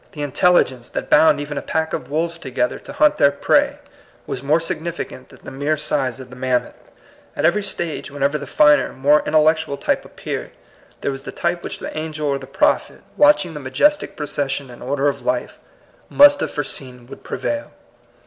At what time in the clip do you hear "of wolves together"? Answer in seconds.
1.93-2.79